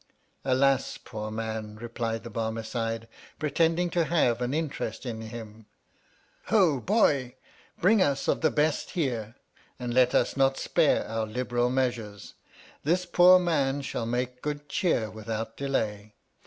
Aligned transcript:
Alas, 0.43 0.97
poor 0.97 1.29
man! 1.29 1.75
replied 1.75 2.23
the 2.23 2.31
Barmecide, 2.31 3.07
pre 3.37 3.51
tending 3.51 3.87
to 3.91 4.05
have 4.05 4.41
an 4.41 4.51
interest 4.51 5.05
in 5.05 5.21
him. 5.21 5.67
Ho, 6.45 6.79
boy! 6.79 7.35
Bring 7.79 8.01
us 8.01 8.27
of 8.27 8.41
the 8.41 8.49
best 8.49 8.89
here, 8.97 9.35
and 9.77 9.93
let 9.93 10.15
us 10.15 10.35
not 10.35 10.57
spare 10.57 11.07
our 11.07 11.27
liberal 11.27 11.69
measures. 11.69 12.33
This 12.83 13.05
poor 13.05 13.37
man 13.37 13.81
shall 13.83 14.07
make 14.07 14.41
good 14.41 14.67
cheer 14.67 15.07
without 15.11 15.55
delay. 15.55 16.15